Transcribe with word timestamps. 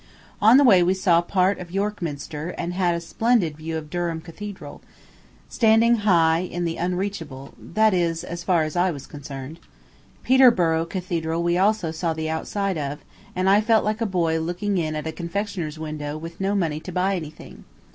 On 0.41 0.57
the 0.57 0.63
way 0.63 0.81
we 0.81 0.95
saw 0.95 1.19
a 1.19 1.21
part 1.21 1.59
of 1.59 1.69
York 1.69 2.01
Minster, 2.01 2.55
and 2.57 2.73
had 2.73 2.95
a 2.95 2.99
splendid, 2.99 3.55
view 3.57 3.77
of 3.77 3.91
Durham 3.91 4.19
Cathedral, 4.19 4.81
standing 5.47 5.97
high 5.97 6.39
in 6.39 6.65
the 6.65 6.77
unreachable 6.77 7.53
that 7.59 7.93
is, 7.93 8.23
as 8.23 8.43
far 8.43 8.63
as 8.63 8.75
I 8.75 8.89
was 8.89 9.05
concerned. 9.05 9.59
Peterborough 10.23 10.85
Cathedral 10.85 11.43
we 11.43 11.55
also 11.55 11.91
saw 11.91 12.13
the 12.13 12.31
outside 12.31 12.79
of, 12.79 13.05
and 13.35 13.47
I 13.47 13.61
felt 13.61 13.85
like 13.85 14.01
a 14.01 14.07
boy 14.07 14.39
looking 14.39 14.79
in 14.79 14.95
at 14.95 15.05
a 15.05 15.11
confectioner's 15.11 15.77
window 15.77 16.17
with 16.17 16.41
no 16.41 16.55
money 16.55 16.79
to 16.79 16.91
buy 16.91 17.15
anything. 17.15 17.63